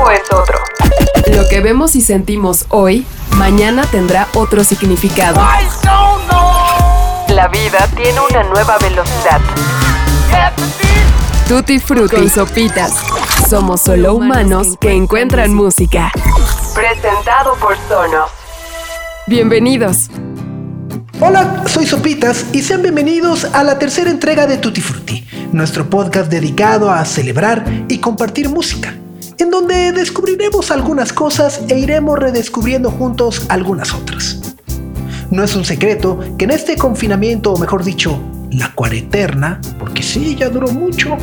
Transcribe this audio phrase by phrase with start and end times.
[0.00, 0.58] tiempo es otro.
[1.34, 5.40] Lo que vemos y sentimos hoy, mañana tendrá otro significado.
[7.28, 9.40] La vida tiene una nueva velocidad.
[11.48, 12.92] Tutti Frutti Sopitas.
[13.48, 16.12] Somos solo humanos que encuentran música.
[16.74, 18.30] Presentado por Sonos.
[19.26, 20.10] Bienvenidos.
[21.20, 26.30] Hola, soy Sopitas y sean bienvenidos a la tercera entrega de Tutti Frutti, nuestro podcast
[26.30, 28.94] dedicado a celebrar y compartir música,
[29.40, 34.56] en donde descubriremos algunas cosas e iremos redescubriendo juntos algunas otras.
[35.30, 40.34] No es un secreto que en este confinamiento, o mejor dicho, la cuareterna, porque sí,
[40.34, 41.16] ya duró mucho,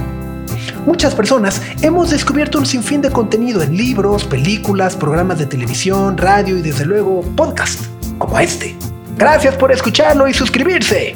[0.86, 6.58] muchas personas hemos descubierto un sinfín de contenido en libros, películas, programas de televisión, radio
[6.58, 7.86] y desde luego podcast,
[8.18, 8.76] como este.
[9.18, 11.16] Gracias por escucharlo y suscribirse.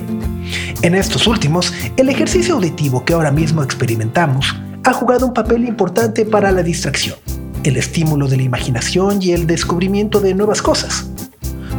[0.82, 6.26] En estos últimos, el ejercicio auditivo que ahora mismo experimentamos ha jugado un papel importante
[6.26, 7.18] para la distracción,
[7.64, 11.08] el estímulo de la imaginación y el descubrimiento de nuevas cosas.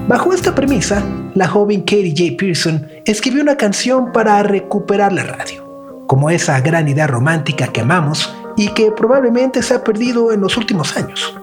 [0.09, 1.03] Bajo esta premisa,
[1.35, 2.37] la joven Katie J.
[2.39, 8.33] Pearson escribió una canción para recuperar la radio, como esa gran idea romántica que amamos
[8.57, 11.35] y que probablemente se ha perdido en los últimos años.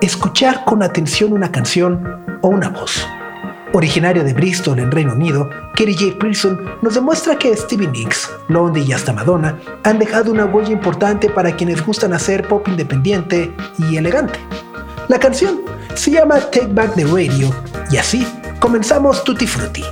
[0.00, 3.06] Escuchar con atención una canción o una voz.
[3.76, 6.18] Originaria de Bristol, en Reino Unido, Kerry J.
[6.18, 11.28] Pearson nos demuestra que Stevie Nicks, Blondie y hasta Madonna han dejado una huella importante
[11.28, 14.38] para quienes gustan hacer pop independiente y elegante.
[15.08, 15.60] La canción
[15.94, 17.54] se llama Take Back the Radio
[17.90, 18.26] y así
[18.60, 19.84] comenzamos Tutti Frutti.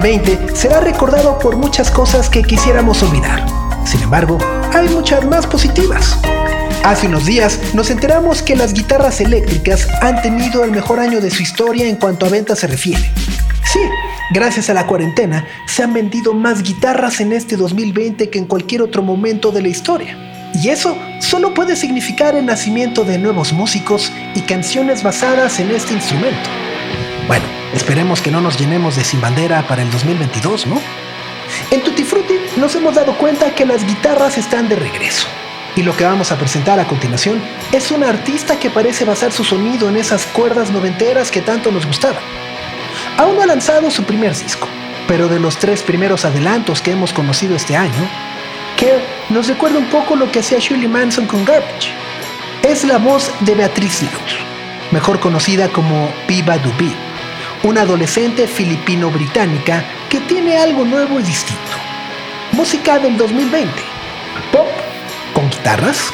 [0.00, 3.46] 2020 será recordado por muchas cosas que quisiéramos olvidar.
[3.84, 4.38] Sin embargo,
[4.72, 6.18] hay muchas más positivas.
[6.82, 11.30] Hace unos días nos enteramos que las guitarras eléctricas han tenido el mejor año de
[11.30, 13.08] su historia en cuanto a ventas se refiere.
[13.72, 13.78] Sí,
[14.32, 18.82] gracias a la cuarentena se han vendido más guitarras en este 2020 que en cualquier
[18.82, 20.16] otro momento de la historia.
[20.54, 25.94] Y eso solo puede significar el nacimiento de nuevos músicos y canciones basadas en este
[25.94, 26.63] instrumento.
[27.74, 30.80] Esperemos que no nos llenemos de sin bandera para el 2022, ¿no?
[31.70, 35.26] En Tutti Frutti nos hemos dado cuenta que las guitarras están de regreso.
[35.76, 37.42] Y lo que vamos a presentar a continuación
[37.72, 41.84] es una artista que parece basar su sonido en esas cuerdas noventeras que tanto nos
[41.84, 42.22] gustaban.
[43.18, 44.68] Aún no ha lanzado su primer disco,
[45.08, 48.08] pero de los tres primeros adelantos que hemos conocido este año,
[48.76, 51.92] Care nos recuerda un poco lo que hacía Shirley Manson con Garbage.
[52.62, 54.38] Es la voz de Beatriz Laus,
[54.92, 56.94] mejor conocida como Viva Dubi,
[57.64, 61.62] una adolescente filipino-británica que tiene algo nuevo y distinto.
[62.52, 63.72] Música del 2020,
[64.52, 64.68] pop
[65.32, 66.12] con guitarras.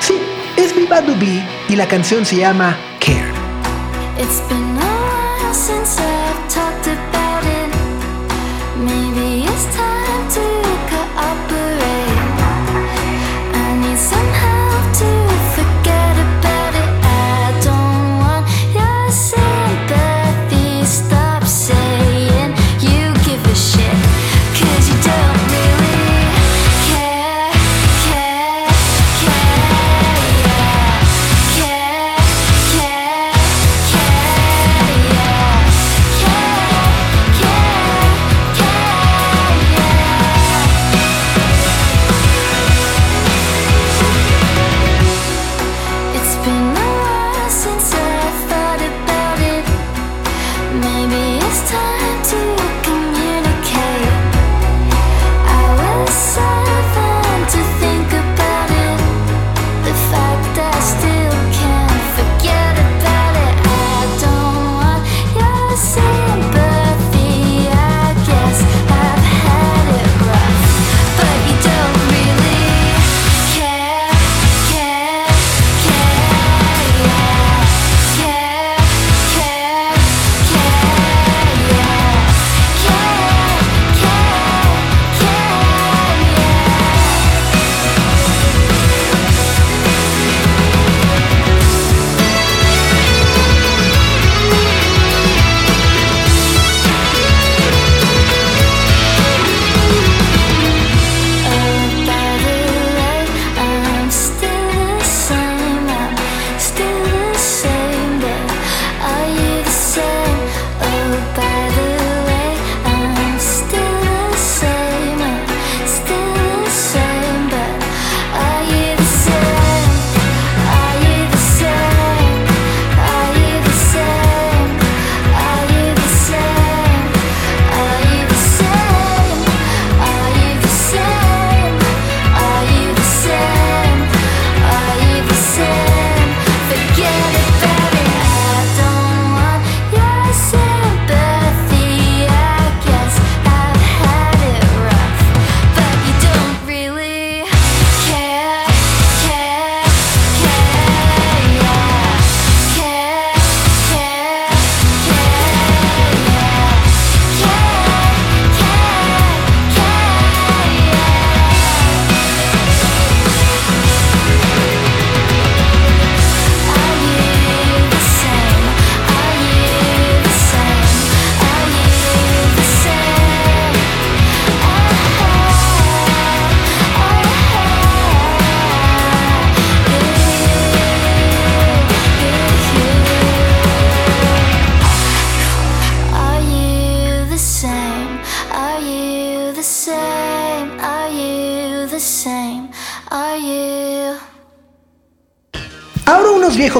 [0.00, 0.20] Sí,
[0.56, 4.67] es Viva Dubi y la canción se llama Care.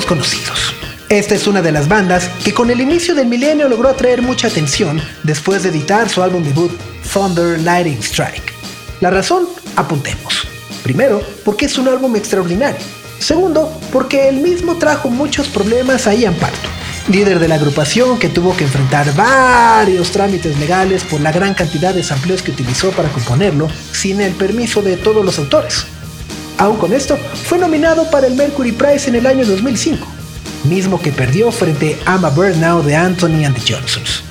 [0.07, 0.75] Conocidos.
[1.09, 4.49] Esta es una de las bandas que con el inicio del milenio logró atraer mucha
[4.49, 6.71] atención después de editar su álbum debut
[7.13, 8.53] Thunder Lightning Strike.
[9.01, 10.47] La razón, apuntemos.
[10.83, 12.85] Primero, porque es un álbum extraordinario.
[13.19, 16.69] Segundo, porque él mismo trajo muchos problemas a Ian Parto,
[17.09, 21.95] líder de la agrupación que tuvo que enfrentar varios trámites legales por la gran cantidad
[21.95, 25.87] de sampleos que utilizó para componerlo sin el permiso de todos los autores.
[26.59, 30.05] Aún con esto, fue nominado para el Mercury Prize en el año 2005,
[30.65, 34.23] mismo que perdió frente a I'm Now de Anthony and the Johnsons.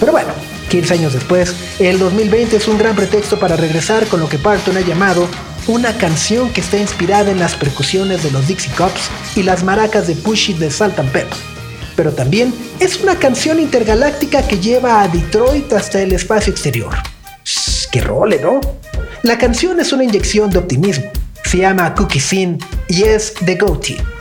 [0.00, 0.32] Pero bueno,
[0.70, 4.78] 15 años después, el 2020 es un gran pretexto para regresar con lo que Parton
[4.78, 5.28] ha llamado
[5.66, 10.06] una canción que está inspirada en las percusiones de los Dixie Cups y las maracas
[10.06, 11.28] de Pushy de Salt and Pep.
[11.96, 16.94] Pero también es una canción intergaláctica que lleva a Detroit hasta el espacio exterior.
[17.92, 18.60] ¡Qué role, ¿no?
[19.22, 21.10] La canción es una inyección de optimismo.
[21.54, 22.58] Se llama Cookie Sin
[22.88, 24.13] y es The Goatee.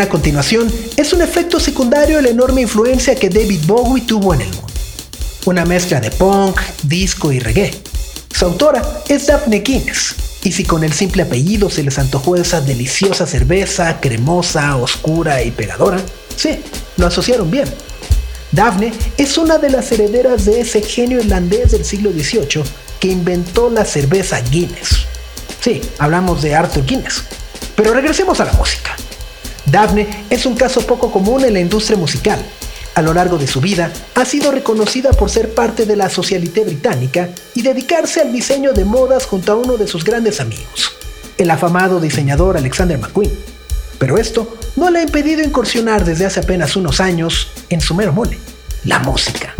[0.00, 4.42] A continuación es un efecto secundario de la enorme influencia que David Bowie tuvo en
[4.42, 4.66] el mundo.
[5.46, 7.74] Una mezcla de punk, disco y reggae.
[8.36, 10.14] Su autora es Daphne Guinness,
[10.44, 15.50] y si con el simple apellido se les antojó esa deliciosa cerveza, cremosa, oscura y
[15.50, 16.00] pegadora,
[16.36, 16.60] sí,
[16.96, 17.68] lo asociaron bien.
[18.52, 22.62] Daphne es una de las herederas de ese genio irlandés del siglo XVIII
[23.00, 25.06] que inventó la cerveza Guinness.
[25.60, 27.22] Sí, hablamos de Arthur Guinness.
[27.74, 28.96] Pero regresemos a la música.
[29.70, 32.38] Daphne es un caso poco común en la industria musical.
[32.94, 36.64] A lo largo de su vida, ha sido reconocida por ser parte de la socialité
[36.64, 40.92] británica y dedicarse al diseño de modas junto a uno de sus grandes amigos,
[41.36, 43.30] el afamado diseñador Alexander McQueen.
[43.98, 48.12] Pero esto no le ha impedido incursionar desde hace apenas unos años en su mero
[48.12, 48.38] mole,
[48.84, 49.54] la música.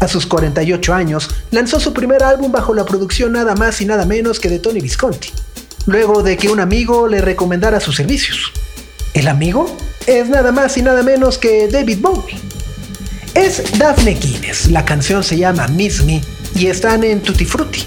[0.00, 4.04] A sus 48 años, lanzó su primer álbum bajo la producción nada más y nada
[4.04, 5.30] menos que de Tony Visconti,
[5.86, 8.52] luego de que un amigo le recomendara sus servicios.
[9.16, 9.74] El amigo
[10.06, 12.36] es nada más y nada menos que David Bowie.
[13.32, 16.20] Es Daphne Guinness, la canción se llama Miss Me
[16.54, 17.86] y están en Tutti Frutti.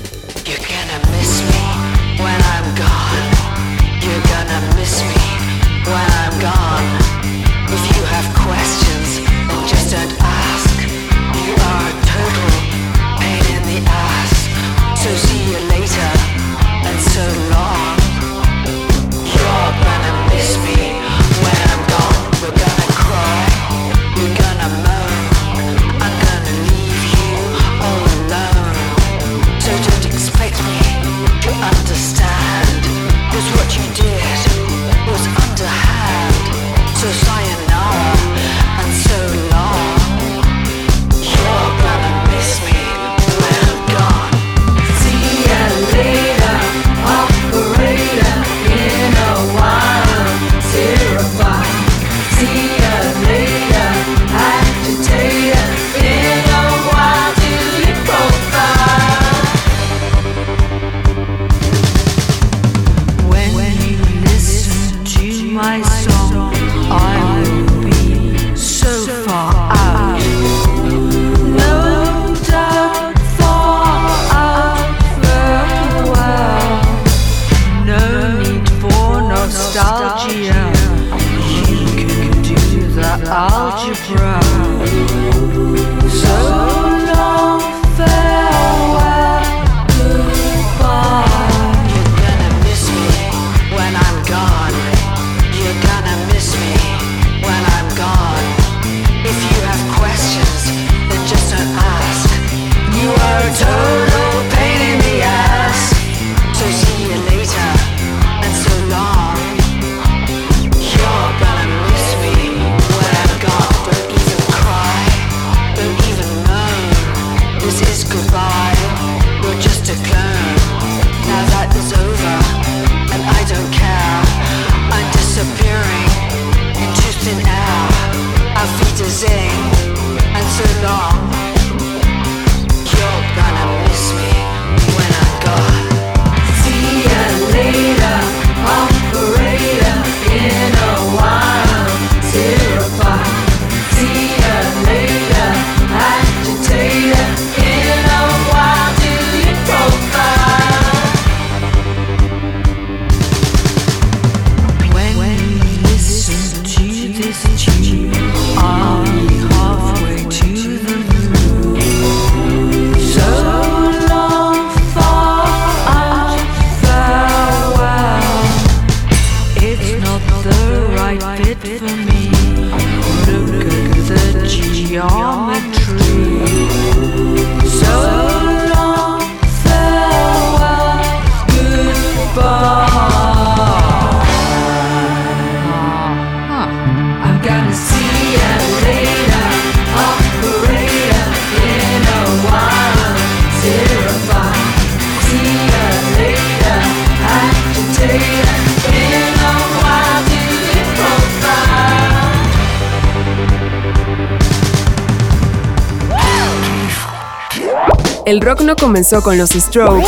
[208.29, 210.07] El rock no comenzó con los Strokes,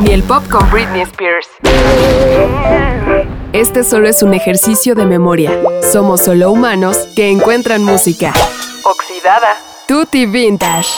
[0.00, 1.46] ni el pop con Britney Spears.
[3.52, 5.50] Este solo es un ejercicio de memoria.
[5.92, 8.32] Somos solo humanos que encuentran música.
[8.82, 9.58] Oxidada.
[9.86, 10.88] Tutti Vintage.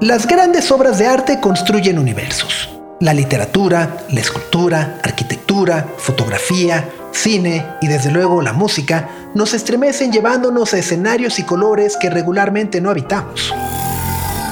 [0.00, 2.70] Las grandes obras de arte construyen universos.
[2.98, 10.74] La literatura, la escultura, arquitectura, fotografía, cine y desde luego la música nos estremecen llevándonos
[10.74, 13.52] a escenarios y colores que regularmente no habitamos.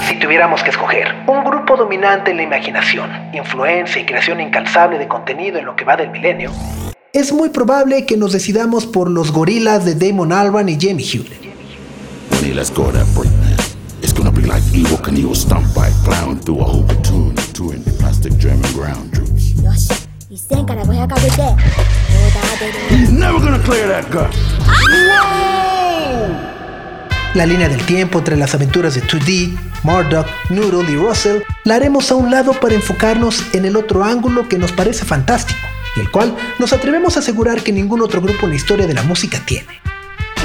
[0.08, 5.06] Si tuviéramos que escoger un grupo dominante en la imaginación, influencia y creación incansable de
[5.06, 6.50] contenido en lo que va del milenio,
[7.12, 11.48] es muy probable que nos decidamos por los gorilas de Damon Albarn y Jamie Hewlett.
[22.90, 24.04] He's never clear that.
[27.34, 32.10] La línea del tiempo entre las aventuras de 2D, Murdoch, Noodle y Russell la haremos
[32.10, 36.10] a un lado para enfocarnos en el otro ángulo que nos parece fantástico y el
[36.10, 39.38] cual nos atrevemos a asegurar que ningún otro grupo en la historia de la música
[39.46, 39.80] tiene.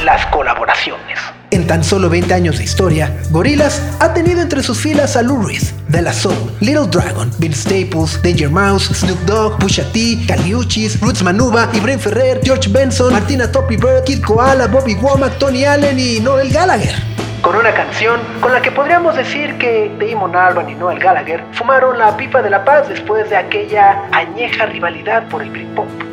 [0.06, 1.20] Las colaboraciones.
[1.54, 5.40] En tan solo 20 años de historia, Gorillaz ha tenido entre sus filas a Lou
[5.44, 11.00] Reed, De La Soul, Little Dragon, Bill Staples, Danger Mouse, Snoop Dogg, Pusha T, Caliuchis,
[11.00, 16.00] Roots Manuba, Ibrahim Ferrer, George Benson, Martina Toppy Bird, Kid Koala, Bobby Womack, Tony Allen
[16.00, 16.96] y Noel Gallagher.
[17.44, 22.00] Con una canción con la que podríamos decir que Damon Albarn y Noel Gallagher fumaron
[22.00, 26.13] la pipa de la paz después de aquella añeja rivalidad por el Britpop.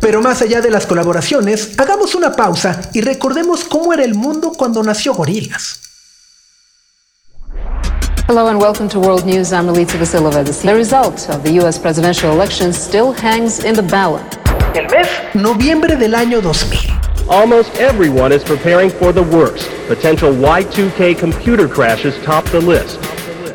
[0.00, 4.52] Pero más allá de las colaboraciones, hagamos una pausa y recordemos cómo era el mundo
[4.56, 5.80] cuando nació Gorillaz.
[8.28, 9.52] Hello and welcome to World News.
[9.52, 10.44] I'm Melita Vasilova.
[10.44, 11.78] The result of the U.S.
[11.78, 14.36] presidential election still hangs in the balance.
[14.74, 16.90] El mes, noviembre del año 2000.
[17.30, 19.70] Almost everyone is preparing for the worst.
[19.88, 23.00] Potential Y2K computer crashes top the list.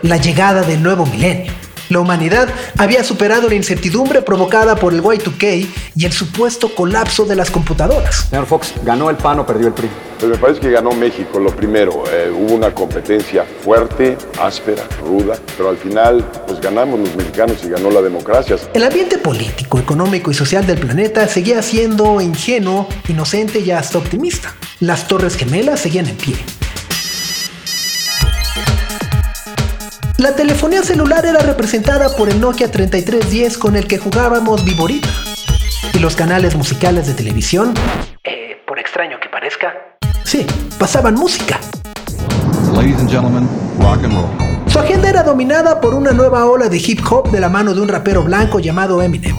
[0.01, 1.52] La llegada del nuevo milenio.
[1.93, 7.35] La humanidad había superado la incertidumbre provocada por el Y2K y el supuesto colapso de
[7.35, 8.29] las computadoras.
[8.31, 9.89] Señor Fox, ¿ganó el PAN o perdió el PRI?
[10.19, 12.03] Pues me parece que ganó México lo primero.
[12.11, 17.69] Eh, hubo una competencia fuerte, áspera, ruda, pero al final pues ganamos los mexicanos y
[17.69, 18.55] ganó la democracia.
[18.73, 24.55] El ambiente político, económico y social del planeta seguía siendo ingenuo, inocente y hasta optimista.
[24.79, 26.37] Las torres gemelas seguían en pie.
[30.23, 35.09] La telefonía celular era representada por el Nokia 3310 con el que jugábamos Viborita.
[35.93, 37.73] Y los canales musicales de televisión,
[38.23, 39.73] eh, por extraño que parezca,
[40.23, 40.47] sí,
[40.79, 41.59] pasaban música.
[42.73, 44.62] Ladies and gentlemen, rock and roll.
[44.73, 47.81] Su agenda era dominada por una nueva ola de hip hop de la mano de
[47.81, 49.37] un rapero blanco llamado Eminem.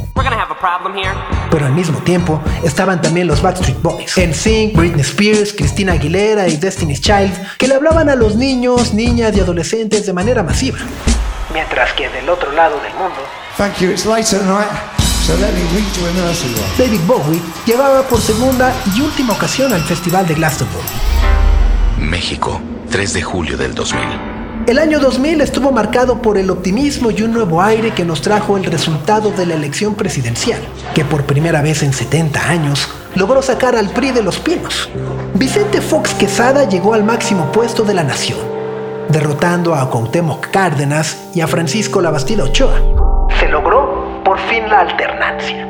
[1.50, 6.56] Pero al mismo tiempo estaban también los Backstreet Boys, NSYNC, Britney Spears, Christina Aguilera y
[6.56, 10.78] Destiny's Child, que le hablaban a los niños, niñas y adolescentes de manera masiva.
[11.52, 13.16] Mientras que del otro lado del mundo,
[13.56, 13.90] Thank you.
[13.90, 14.70] It's late at night,
[15.26, 16.78] so let me read you a nursery rhyme.
[16.78, 20.86] David Bowie llevaba por segunda y última ocasión al Festival de Glastonbury.
[21.98, 24.33] México, 3 de julio del 2000.
[24.66, 28.56] El año 2000 estuvo marcado por el optimismo y un nuevo aire que nos trajo
[28.56, 30.58] el resultado de la elección presidencial,
[30.94, 34.88] que por primera vez en 70 años logró sacar al PRI de los pinos.
[35.34, 38.38] Vicente Fox Quesada llegó al máximo puesto de la nación,
[39.10, 42.80] derrotando a Cuauhtémoc Cárdenas y a Francisco Labastida Ochoa.
[43.38, 45.68] Se logró por fin la alternancia.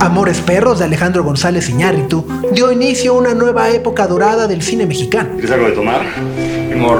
[0.00, 4.84] Amores Perros de Alejandro González Iñárritu dio inicio a una nueva época dorada del cine
[4.84, 5.30] mexicano.
[5.32, 6.02] ¿Quieres algo de tomar?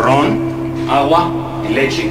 [0.02, 0.53] Ron,
[0.88, 1.30] agua
[1.68, 2.10] y leche.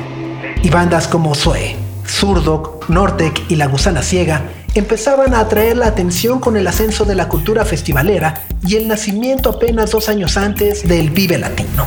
[0.61, 1.75] Y bandas como Zoe,
[2.07, 4.43] Zurdok, Nortec y La Gusana Ciega
[4.75, 9.49] empezaban a atraer la atención con el ascenso de la cultura festivalera y el nacimiento
[9.49, 11.85] apenas dos años antes del Vive Latino.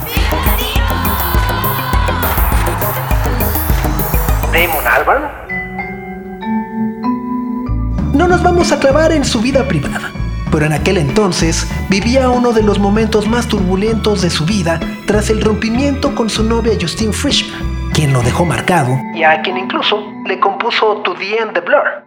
[4.53, 5.46] Damon Albarn
[8.16, 10.12] no nos vamos a clavar en su vida privada,
[10.57, 15.29] pero en aquel entonces vivía uno de los momentos más turbulentos de su vida tras
[15.29, 20.11] el rompimiento con su novia Justine Frischman, quien lo dejó marcado y a quien incluso
[20.25, 22.07] le compuso To the End the Blur.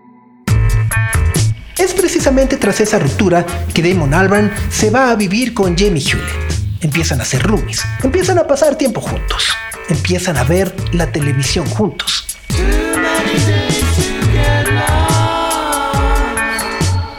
[1.78, 6.82] Es precisamente tras esa ruptura que Damon Albarn se va a vivir con Jamie Hewlett.
[6.82, 9.50] Empiezan a ser roomies, empiezan a pasar tiempo juntos,
[9.90, 12.26] empiezan a ver la televisión juntos.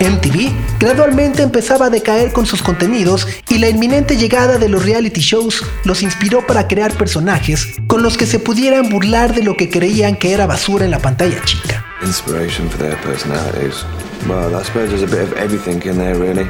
[0.01, 5.21] MTV gradualmente empezaba a decaer con sus contenidos y la inminente llegada de los reality
[5.21, 9.69] shows los inspiró para crear personajes con los que se pudieran burlar de lo que
[9.69, 11.85] creían que era basura en la pantalla chica.
[12.03, 13.85] Inspiration for their personalities.
[14.27, 16.49] Well, I suppose there's a bit of everything in there, really.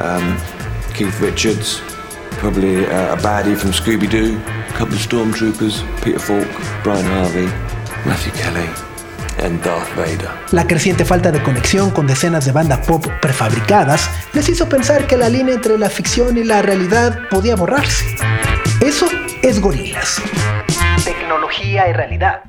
[0.00, 0.38] Um,
[0.94, 1.82] Keith Richards,
[2.40, 6.48] probably uh, a baddie from Scooby Doo, a couple of stormtroopers, Peter Falk,
[6.82, 7.46] Brian Harvey,
[8.06, 8.85] Matthew Kelly.
[9.42, 10.30] And Darth Vader.
[10.52, 15.16] La creciente falta de conexión con decenas de bandas pop prefabricadas les hizo pensar que
[15.16, 18.16] la línea entre la ficción y la realidad podía borrarse.
[18.80, 19.06] Eso
[19.42, 20.20] es Gorilas.
[21.04, 22.42] Tecnología y realidad.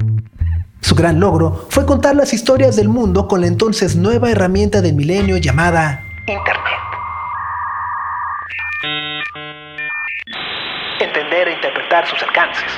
[0.82, 4.96] Su gran logro fue contar las historias del mundo con la entonces nueva herramienta del
[4.96, 6.64] milenio llamada Internet.
[11.00, 12.72] Entender e interpretar sus alcances.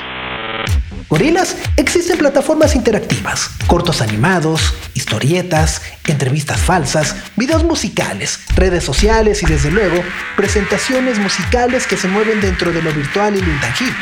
[1.10, 9.72] Gorilas existen plataformas interactivas, cortos animados, historietas, entrevistas falsas, videos musicales, redes sociales y desde
[9.72, 10.04] luego
[10.36, 13.96] presentaciones musicales que se mueven dentro de lo virtual y lo intangible.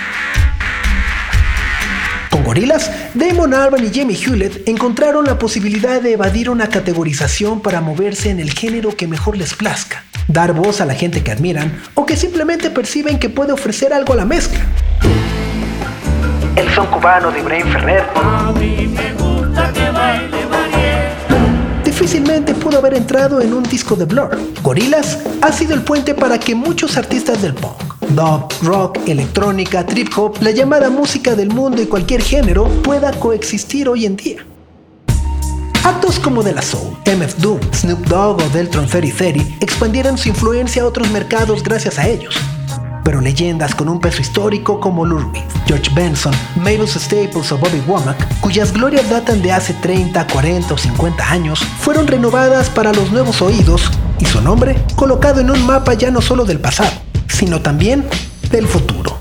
[2.30, 7.80] Con Gorilas, Damon Albarn y Jamie Hewlett encontraron la posibilidad de evadir una categorización para
[7.80, 11.82] moverse en el género que mejor les plazca, dar voz a la gente que admiran
[11.94, 14.60] o que simplemente perciben que puede ofrecer algo a la mezcla
[16.58, 18.04] el son cubano de Ibrahim Ferrer.
[21.84, 24.36] Difícilmente pudo haber entrado en un disco de Blur.
[24.62, 30.08] Gorillaz ha sido el puente para que muchos artistas del punk, dub, rock, electrónica, trip
[30.16, 34.44] hop, la llamada música del mundo y cualquier género pueda coexistir hoy en día.
[35.84, 40.28] Actos como De La Soul, MF Doom, Snoop Dogg o Deltron Ferry Ferry expandieron su
[40.28, 42.34] influencia a otros mercados gracias a ellos
[43.08, 45.32] pero leyendas con un peso histórico como Lou
[45.64, 50.76] George Benson, Mavis Staples o Bobby Womack, cuyas glorias datan de hace 30, 40 o
[50.76, 55.94] 50 años, fueron renovadas para los nuevos oídos y su nombre colocado en un mapa
[55.94, 56.90] ya no solo del pasado,
[57.28, 58.06] sino también
[58.50, 59.17] del futuro.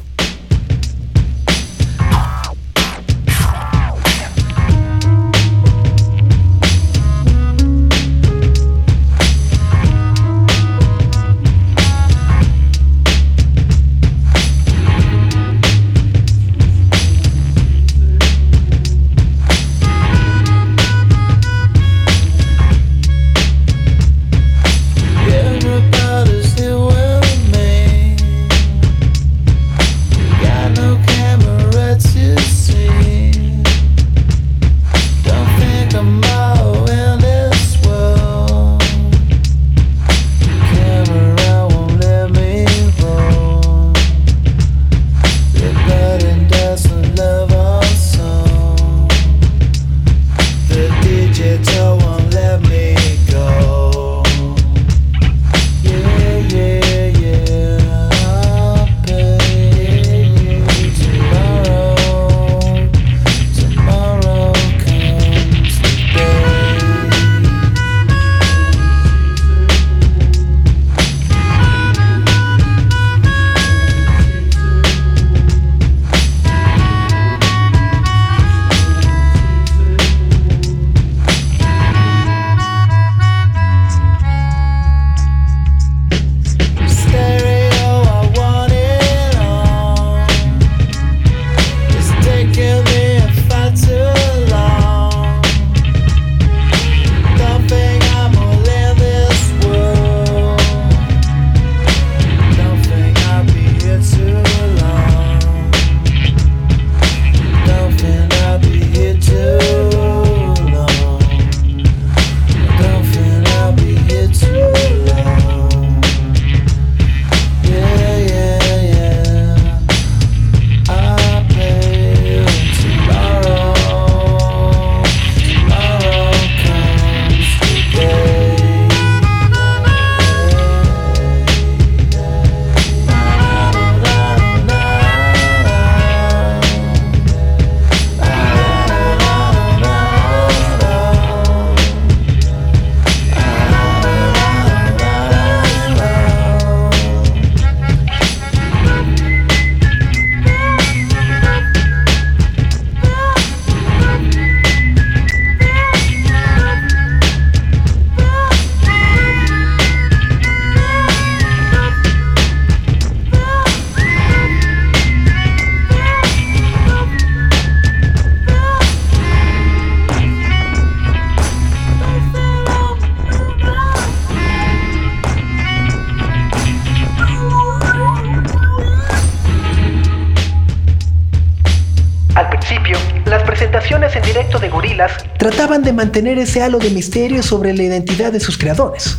[185.49, 189.17] Trataban de mantener ese halo de misterio sobre la identidad de sus creadores.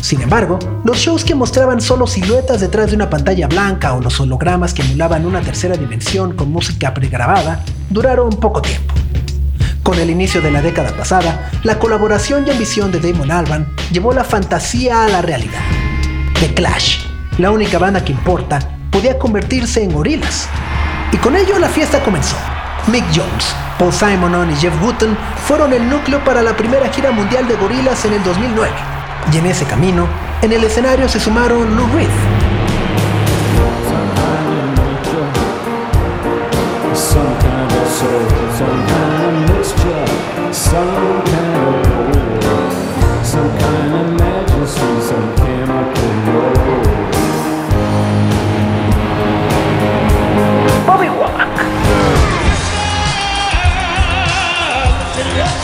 [0.00, 4.20] Sin embargo, los shows que mostraban solo siluetas detrás de una pantalla blanca o los
[4.20, 8.94] hologramas que emulaban una tercera dimensión con música pregrabada duraron poco tiempo.
[9.82, 14.12] Con el inicio de la década pasada, la colaboración y ambición de Damon Albarn llevó
[14.12, 15.62] la fantasía a la realidad.
[16.38, 17.00] The Clash,
[17.38, 18.60] la única banda que importa,
[18.92, 20.48] podía convertirse en gorilas.
[21.10, 22.36] Y con ello la fiesta comenzó.
[22.86, 25.16] Mick Jones, Paul Simonon y Jeff Wooten
[25.46, 28.72] fueron el núcleo para la primera gira mundial de gorilas en el 2009.
[29.32, 30.06] Y en ese camino,
[30.42, 32.10] en el escenario se sumaron Lou Reed,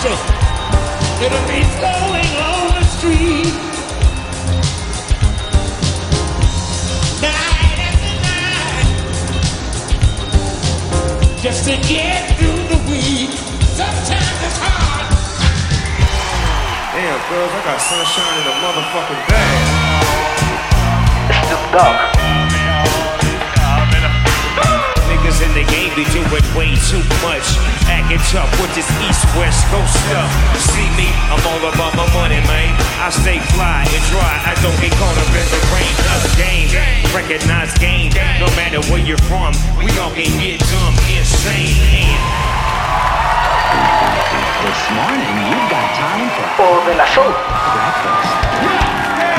[0.00, 0.24] Delicious,
[1.20, 3.52] it'll be flowing on the street.
[7.20, 8.96] Night after night,
[11.42, 13.36] just to get through the week.
[13.76, 15.04] Sometimes it's hard.
[16.96, 19.60] Damn, girls, I got sunshine in the motherfucking bag.
[21.44, 22.39] Snoop Dogg,
[25.40, 27.44] in the game, they do it way too much.
[27.88, 30.30] Acting tough with this east west coast stuff.
[30.60, 32.76] See me, I'm all about my money, man.
[33.00, 35.94] I stay fly and dry, I don't get caught up in the rain.
[36.12, 36.68] Us game,
[37.16, 38.12] recognize game.
[38.36, 42.20] No matter where you're from, we all can get dumb, insane.
[44.60, 48.28] This morning, you've got time for o de la Soul, breakfast.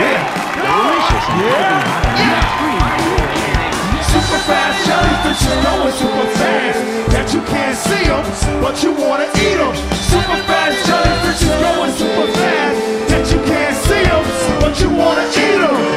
[0.02, 0.22] Yeah,
[0.66, 3.61] delicious and piping hot and
[8.12, 9.76] Them, but you wanna eat them.
[10.10, 10.38] Super
[11.40, 12.28] you super.
[13.08, 14.24] That you can't see them,
[14.60, 15.92] but you wanna eat them.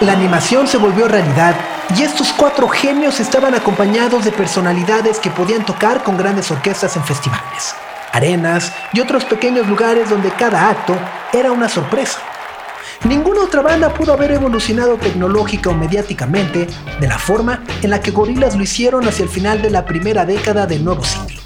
[0.00, 1.56] La animación se volvió realidad
[1.96, 7.04] y estos cuatro genios estaban acompañados de personalidades que podían tocar con grandes orquestas en
[7.04, 7.74] festivales,
[8.12, 10.94] arenas y otros pequeños lugares donde cada acto
[11.32, 12.20] era una sorpresa.
[13.04, 16.66] Ninguna otra banda pudo haber evolucionado tecnológica o mediáticamente
[17.00, 20.26] de la forma en la que Gorillaz lo hicieron hacia el final de la primera
[20.26, 21.40] década del nuevo siglo.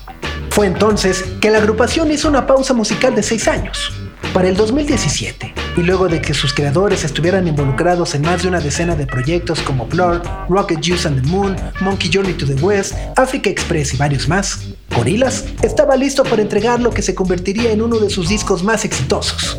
[0.51, 3.93] Fue entonces que la agrupación hizo una pausa musical de seis años.
[4.33, 8.61] Para el 2017, y luego de que sus creadores estuvieran involucrados en más de una
[8.61, 12.95] decena de proyectos como Blur, Rocket Juice and the Moon, Monkey Journey to the West,
[13.17, 14.61] Africa Express y varios más,
[14.95, 18.85] Gorillaz estaba listo para entregar lo que se convertiría en uno de sus discos más
[18.85, 19.59] exitosos,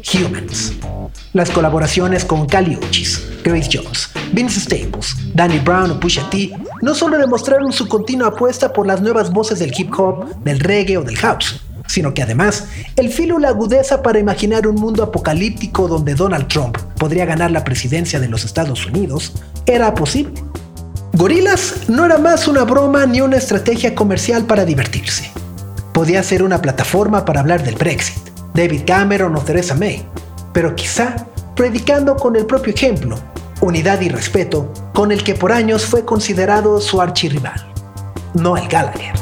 [0.00, 0.72] Humans.
[1.32, 6.94] Las colaboraciones con Kali Uchis, Grace Jones, Vince Staples, Danny Brown o Pusha T no
[6.94, 11.02] solo demostraron su continua apuesta por las nuevas voces del hip hop, del reggae o
[11.02, 16.14] del house, sino que además el filo la agudeza para imaginar un mundo apocalíptico donde
[16.14, 19.32] Donald Trump podría ganar la presidencia de los Estados Unidos
[19.66, 20.34] era posible.
[21.14, 25.30] Gorillaz no era más una broma ni una estrategia comercial para divertirse.
[25.92, 30.06] Podía ser una plataforma para hablar del Brexit, David Cameron o Theresa May,
[30.52, 33.18] pero quizá predicando con el propio ejemplo,
[33.60, 37.66] unidad y respeto con el que por años fue considerado su archirrival,
[38.34, 39.12] Noel Gallagher.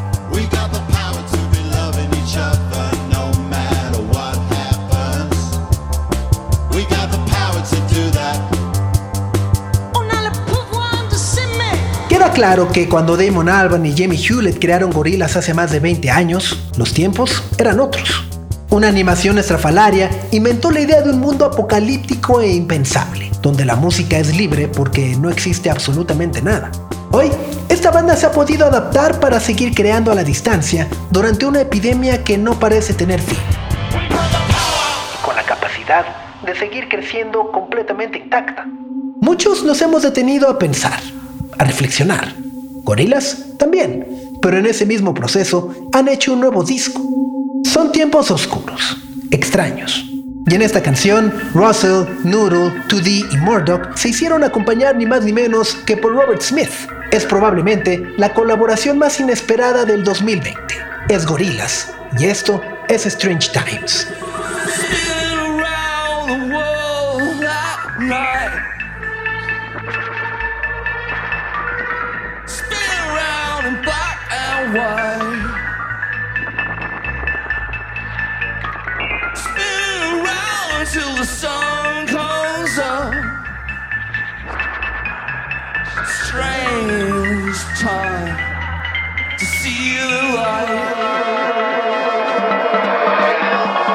[12.09, 16.11] Queda claro que cuando Damon Albarn y Jamie Hewlett crearon Gorillaz hace más de 20
[16.11, 18.30] años, los tiempos eran otros.
[18.71, 24.17] Una animación estrafalaria inventó la idea de un mundo apocalíptico e impensable, donde la música
[24.17, 26.71] es libre porque no existe absolutamente nada.
[27.11, 27.33] Hoy,
[27.69, 32.23] esta banda se ha podido adaptar para seguir creando a la distancia durante una epidemia
[32.23, 33.39] que no parece tener fin.
[33.93, 36.05] Y con la capacidad
[36.47, 38.67] de seguir creciendo completamente intacta.
[39.21, 41.01] Muchos nos hemos detenido a pensar,
[41.59, 42.35] a reflexionar.
[42.85, 47.03] Gorilas también, pero en ese mismo proceso han hecho un nuevo disco.
[47.71, 48.97] Son tiempos oscuros,
[49.31, 50.05] extraños.
[50.49, 55.33] Y en esta canción, Russell, Noodle, 2D y Murdoch se hicieron acompañar ni más ni
[55.33, 56.73] menos que por Robert Smith.
[57.13, 60.61] Es probablemente la colaboración más inesperada del 2020.
[61.11, 64.09] Es Gorillaz, y esto es Strange Times.
[81.41, 83.15] sun comes up.
[86.27, 88.37] Strange time
[89.39, 90.99] to see the light.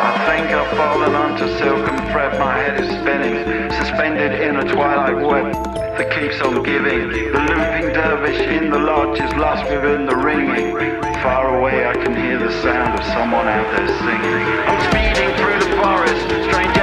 [0.02, 2.40] I think I've fallen onto silk and thread.
[2.40, 5.54] My head is spinning, suspended in a twilight web
[5.98, 7.10] that keeps on giving.
[7.10, 10.74] The looping dervish in the lodge is lost within the ringing.
[11.22, 14.48] Far away I can hear the sound of someone out there singing.
[14.66, 16.75] I'm speeding through the forest, strange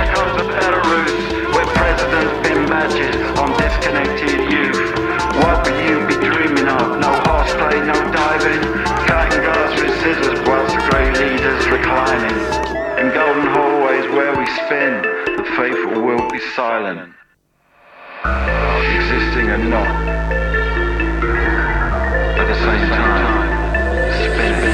[2.02, 4.80] presidents pin badges on disconnected youth.
[5.42, 6.98] What will you be dreaming of?
[6.98, 8.62] No horseplay, no diving,
[9.06, 12.38] cutting glass with scissors whilst the grey leaders reclining.
[12.98, 15.02] In golden hallways where we spin,
[15.36, 17.14] the faithful will be silent.
[18.24, 19.86] Existing and not.
[22.38, 23.50] At the same time,
[24.24, 24.71] spinning.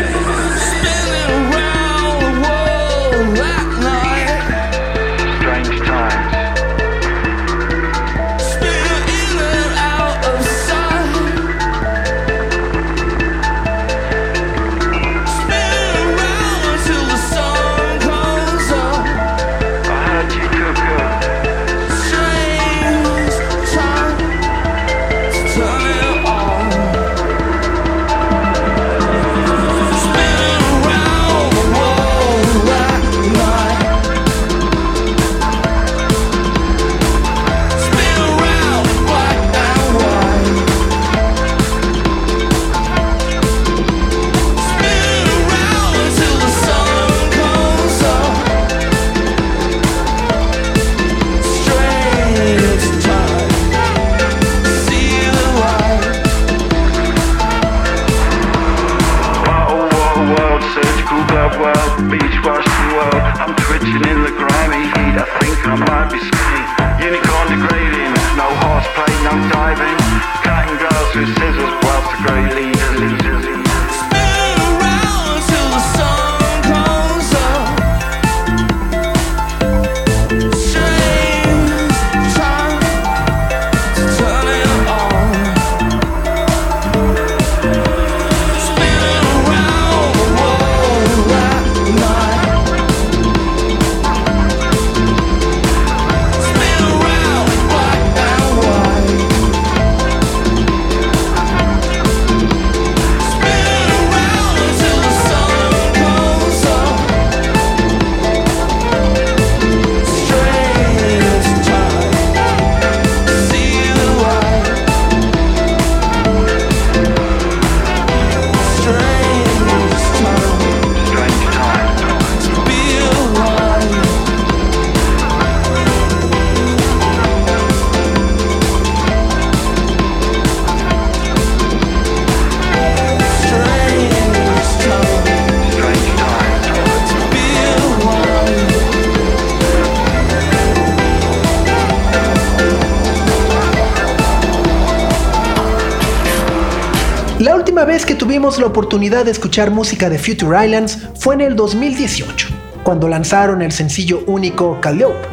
[148.59, 152.49] La oportunidad de escuchar música de Future Islands fue en el 2018,
[152.83, 155.29] cuando lanzaron el sencillo único Calliope.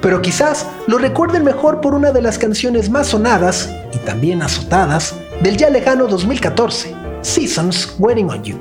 [0.00, 5.14] Pero quizás lo recuerden mejor por una de las canciones más sonadas y también azotadas
[5.42, 8.56] del ya lejano 2014, Seasons Waiting on You.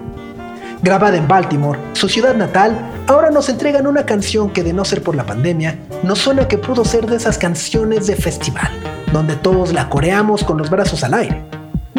[0.82, 2.78] Grabada en Baltimore, su ciudad natal,
[3.08, 6.58] ahora nos entregan una canción que de no ser por la pandemia, nos suena que
[6.58, 8.70] pudo ser de esas canciones de festival,
[9.12, 11.47] donde todos la coreamos con los brazos al aire.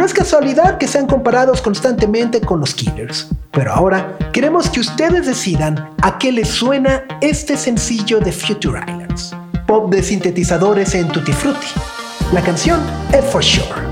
[0.09, 5.91] Es casualidad que sean comparados constantemente con los Killers, pero ahora queremos que ustedes decidan
[6.01, 9.37] a qué les suena este sencillo de Future Islands.
[9.67, 11.67] Pop de sintetizadores en Tutti Frutti.
[12.33, 12.81] La canción
[13.13, 13.88] es For Sure.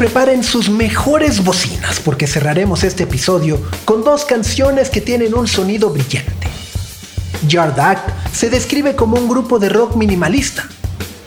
[0.00, 5.90] Preparen sus mejores bocinas porque cerraremos este episodio con dos canciones que tienen un sonido
[5.90, 6.48] brillante.
[7.46, 10.66] Yard Act se describe como un grupo de rock minimalista.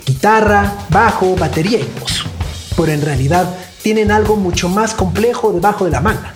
[0.04, 2.26] Guitarra, bajo, batería y voz.
[2.76, 3.48] Pero en realidad
[3.84, 6.34] tienen algo mucho más complejo debajo de la manga.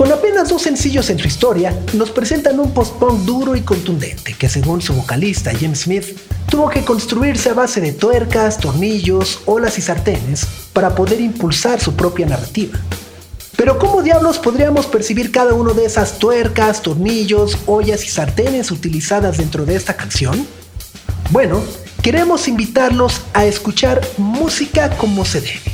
[0.00, 4.48] Con apenas dos sencillos en su historia, nos presentan un post-punk duro y contundente que
[4.48, 9.82] según su vocalista James Smith, tuvo que construirse a base de tuercas, tornillos, olas y
[9.82, 12.78] sartenes para poder impulsar su propia narrativa.
[13.56, 19.36] Pero ¿cómo diablos podríamos percibir cada uno de esas tuercas, tornillos, ollas y sartenes utilizadas
[19.36, 20.46] dentro de esta canción?
[21.28, 21.62] Bueno,
[22.00, 25.70] queremos invitarlos a escuchar música como se debe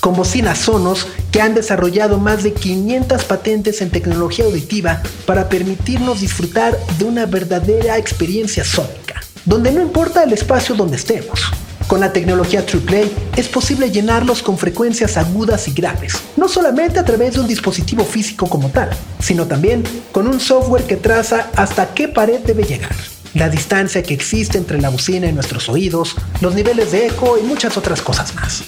[0.00, 6.20] con bocinas Sonos que han desarrollado más de 500 patentes en tecnología auditiva para permitirnos
[6.20, 11.40] disfrutar de una verdadera experiencia sónica, donde no importa el espacio donde estemos.
[11.86, 17.04] Con la tecnología TruePlay es posible llenarlos con frecuencias agudas y graves, no solamente a
[17.04, 18.90] través de un dispositivo físico como tal,
[19.20, 22.96] sino también con un software que traza hasta qué pared debe llegar,
[23.34, 27.46] la distancia que existe entre la bocina y nuestros oídos, los niveles de eco y
[27.46, 28.64] muchas otras cosas más.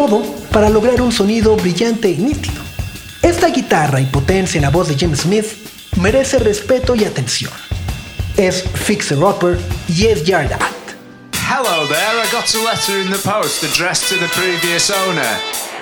[0.00, 2.62] Todo para lograr un sonido brillante y nítido.
[3.20, 5.44] Esta guitarra y potencia en la voz de Jim Smith
[5.96, 7.52] merece respeto y atención.
[8.38, 10.96] Es Fixer Upper y es Yard Act.
[11.34, 15.36] Hello there, I got a letter in the post addressed to the previous owner.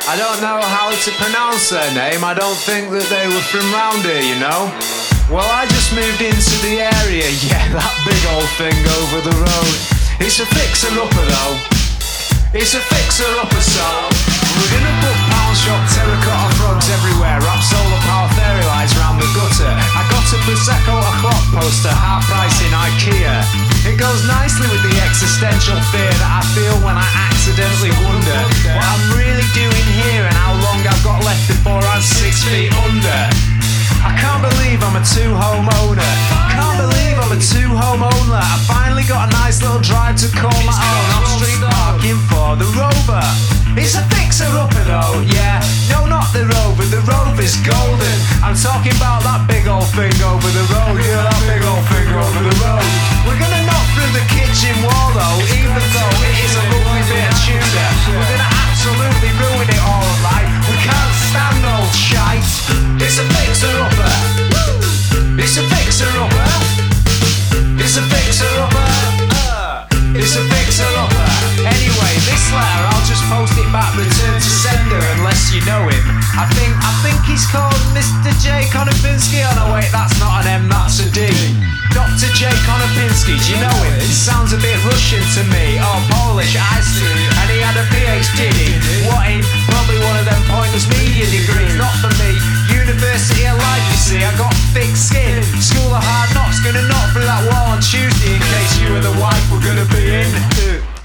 [0.09, 3.73] I don't know how to pronounce their name, I don't think that they were from
[3.73, 4.67] round here, you know.
[5.31, 9.75] Well, I just moved into the area, yeah, that big old thing over the road.
[10.19, 11.78] It's a fixer upper though.
[12.57, 14.09] It's a fixer upper soul.
[14.57, 19.21] We're in a book pound shop, terracotta frogs everywhere, wrap solar power fairy lights round
[19.21, 19.69] the gutter.
[19.69, 23.45] I got a Prosecco a clock poster, half price in IKEA.
[23.85, 28.41] It goes nicely with the existential fear that I feel when I accidentally wonder
[28.73, 32.73] what I'm really doing here and how long I've got left before I'm six feet
[32.81, 33.58] under.
[34.05, 36.13] I can't believe I'm a two-home owner.
[36.55, 38.43] Can't believe I'm a two-home owner.
[38.43, 41.05] I finally got a nice little drive to call my own.
[41.19, 43.25] I'm street parking for the Rover.
[43.79, 45.63] It's a fixer-upper though, yeah.
[45.91, 46.87] No, not the Rover.
[46.87, 48.17] The Rover's golden.
[48.43, 50.99] I'm talking about that big old thing over the road.
[50.99, 52.87] Yeah, that big old thing over the road.
[53.23, 57.23] We're gonna knock through the kitchen wall though, even though it is a lovely bit
[57.23, 57.91] of Tudor.
[58.15, 60.58] We're gonna absolutely ruin it all?
[61.29, 62.43] We can't stand old shite.
[63.03, 64.13] It's a fixer-upper.
[65.39, 66.49] It's a fixer-upper.
[67.79, 68.87] It's a fixer-upper.
[69.35, 71.38] Uh, it's a fixer-upper.
[71.59, 76.05] Anyway, this letter I'll just post it back, return to sender unless you know him.
[76.39, 78.31] I think I think he's called Mr.
[78.39, 78.71] J.
[78.71, 79.43] Konopinski.
[79.43, 81.27] Oh no, wait, that's not an M, that's a D.
[81.91, 82.31] Dr.
[82.37, 82.47] J.
[82.69, 83.99] Konopinski, do you know him?
[84.13, 85.81] Sounds a bit Russian to me.
[85.81, 87.17] Oh, Polish, I see.
[87.43, 88.55] And he had a PhD.
[89.09, 89.41] What in?
[89.67, 91.75] Probably one of them pointless media degrees.
[91.81, 92.37] Not for me.
[92.71, 94.21] University of Life, you see.
[94.23, 95.43] I got thick skin.
[95.59, 99.05] School of Hard Knocks, gonna knock through that wall on Tuesday in case you and
[99.05, 100.98] the wife were gonna be in.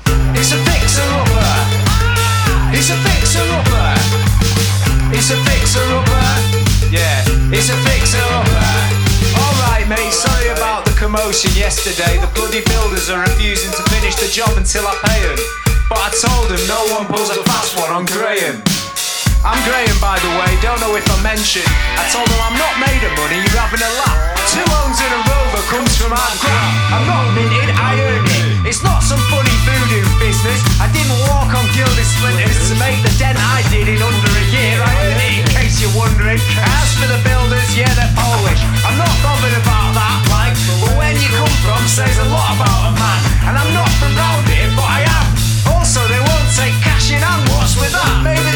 [11.14, 12.18] Commotion yesterday.
[12.18, 15.38] The bloody builders are refusing to finish the job until I pay them.
[15.86, 18.58] But I told them no one pulls a fast one on Graham.
[19.46, 21.70] I'm Graham, by the way, don't know if I mentioned.
[22.02, 24.18] I told them I'm not made of money, you're having a laugh.
[24.58, 26.98] Two homes in a rover comes from hard crap.
[26.98, 28.74] I'm not minted, I earned it.
[28.74, 30.66] It's not some funny voodoo business.
[30.82, 34.46] I didn't walk on gilded splinters to make the dent I did in under a
[34.50, 34.82] year.
[34.82, 36.42] I earned it, in case you're wondering.
[36.58, 38.62] As for the builders, yeah, they're Polish.
[38.82, 40.56] I'm not bothered about that, like,
[41.38, 43.20] come from says a lot about a man.
[43.50, 45.28] And I'm not from round here, but I am.
[45.74, 47.50] Also, they won't take cash in hand.
[47.50, 48.22] What's with that?
[48.22, 48.53] Maybe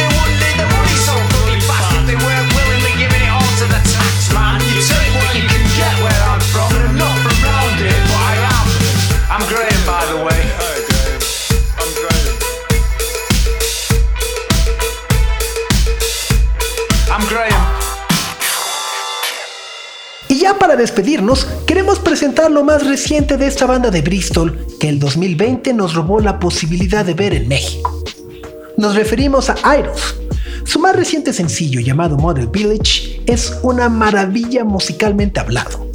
[20.48, 24.98] ya para despedirnos, queremos presentar lo más reciente de esta banda de Bristol que el
[24.98, 28.02] 2020 nos robó la posibilidad de ver en México.
[28.78, 30.16] Nos referimos a Idols.
[30.64, 35.86] Su más reciente sencillo llamado Model Village es una maravilla musicalmente hablado.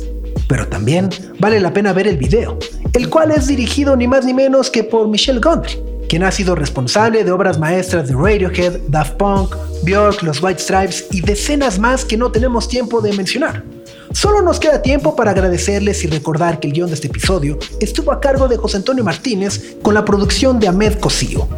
[0.48, 2.58] Pero también vale la pena ver el video,
[2.92, 5.78] el cual es dirigido ni más ni menos que por Michelle Gondry,
[6.10, 11.06] quien ha sido responsable de obras maestras de Radiohead, Daft Punk, Björk, los White Stripes
[11.10, 13.64] y decenas más que no tenemos tiempo de mencionar.
[14.12, 18.12] Solo nos queda tiempo para agradecerles y recordar que el guion de este episodio estuvo
[18.12, 21.48] a cargo de José Antonio Martínez con la producción de Ahmed Cosío.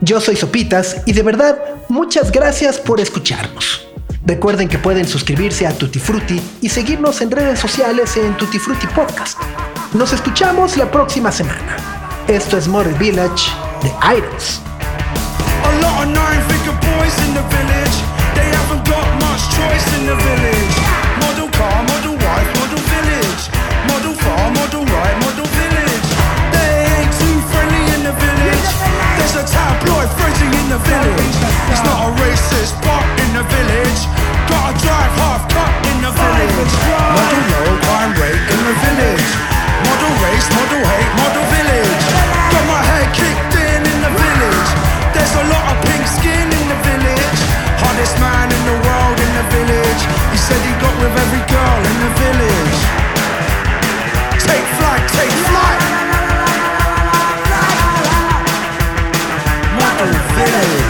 [0.00, 3.88] Yo soy Sopitas y de verdad, muchas gracias por escucharnos.
[4.24, 8.86] Recuerden que pueden suscribirse a Tutti Frutti y seguirnos en redes sociales en Tutti Frutti
[8.88, 9.38] Podcast.
[9.94, 11.76] Nos escuchamos la próxima semana.
[12.28, 13.50] Esto es Model Village
[13.82, 14.60] de Idols.
[30.78, 31.36] The village.
[31.70, 34.00] It's not a racist part in the village.
[34.46, 36.74] Gotta drive half cut in the village.
[36.86, 39.30] Model low crime rate in the village.
[39.86, 42.04] Model race, model hate, model village.
[42.52, 44.70] Got my head kicked in in the village.
[45.14, 47.40] There's a lot of pink skin in the village.
[47.82, 50.02] Hardest man in the world in the village.
[50.30, 52.78] He said he got with every girl in the village.
[54.46, 55.67] Take flight, take flight.
[60.38, 60.87] Model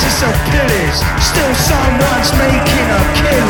[0.00, 0.98] the village is a pillage.
[1.20, 3.49] Still someone's making a killing.